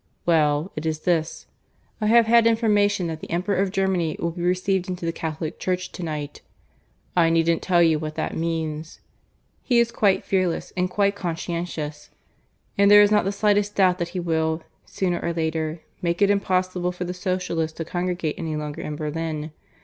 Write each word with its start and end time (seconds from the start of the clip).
Well, 0.25 0.71
it 0.75 0.83
is 0.87 1.01
this. 1.01 1.45
I 2.01 2.07
have 2.07 2.25
had 2.25 2.47
information 2.47 3.05
that 3.05 3.19
the 3.19 3.29
Emperor 3.29 3.57
of 3.57 3.69
Germany 3.71 4.15
will 4.19 4.31
be 4.31 4.41
received 4.41 4.89
into 4.89 5.05
the 5.05 5.11
Catholic 5.11 5.59
Church 5.59 5.91
to 5.91 6.01
night. 6.01 6.41
I 7.15 7.29
needn't 7.29 7.61
tell 7.61 7.83
you 7.83 7.99
what 7.99 8.15
that 8.15 8.35
means. 8.35 8.99
He 9.61 9.77
is 9.77 9.91
quite 9.91 10.25
fearless 10.25 10.73
and 10.75 10.89
quite 10.89 11.15
conscientious; 11.15 12.09
and 12.79 12.89
there 12.89 13.03
is 13.03 13.11
not 13.11 13.25
the 13.25 13.31
slightest 13.31 13.75
doubt 13.75 13.99
that 13.99 14.09
he 14.17 14.19
will, 14.19 14.63
sooner 14.87 15.19
or 15.19 15.33
later, 15.33 15.81
make 16.01 16.19
it 16.23 16.31
impossible 16.31 16.91
for 16.91 17.03
the 17.05 17.13
Socialists 17.13 17.77
to 17.77 17.85
congregate 17.85 18.39
any 18.39 18.55
longer 18.55 18.81
in 18.81 18.95
Berlin. 18.95 19.51